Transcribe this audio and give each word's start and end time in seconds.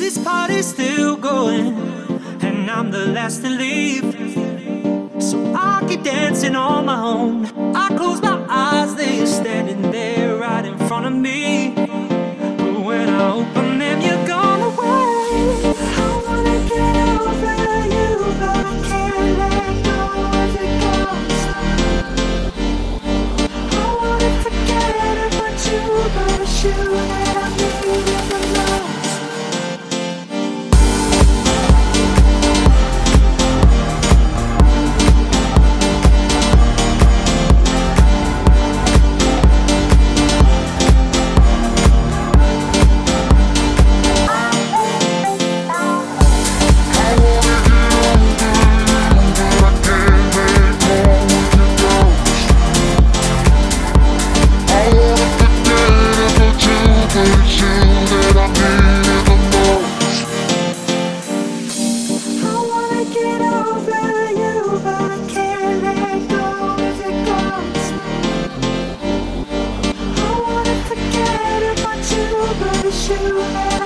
This 0.00 0.16
party's 0.16 0.66
still 0.66 1.14
going, 1.14 1.76
and 2.40 2.70
I'm 2.70 2.90
the 2.90 3.04
last 3.08 3.42
to 3.42 3.50
leave. 3.50 4.02
So 5.22 5.52
I 5.54 5.84
keep 5.86 6.02
dancing 6.02 6.56
on 6.56 6.86
my 6.86 7.02
own. 7.02 7.44
I 7.76 7.88
close 7.98 8.22
my 8.22 8.42
eyes, 8.48 8.94
they're 8.94 9.26
standing 9.26 9.90
there 9.92 10.36
right 10.36 10.64
in 10.64 10.78
front 10.88 11.04
of 11.04 11.12
me. 11.12 11.79
I 73.12 73.79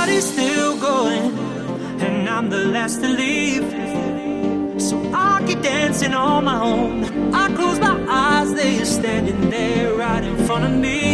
party's 0.00 0.32
still 0.32 0.80
going, 0.80 1.24
and 2.00 2.26
I'm 2.26 2.48
the 2.48 2.64
last 2.76 3.02
to 3.02 3.08
leave. 3.22 3.66
So 4.80 4.96
I 5.12 5.44
keep 5.46 5.60
dancing 5.60 6.14
on 6.14 6.44
my 6.44 6.58
own. 6.72 7.34
I 7.34 7.54
close 7.54 7.78
my 7.78 7.96
eyes, 8.08 8.50
they're 8.54 8.86
standing 8.86 9.50
there 9.50 9.92
right 9.94 10.24
in 10.24 10.36
front 10.46 10.64
of 10.64 10.72
me. 10.86 11.09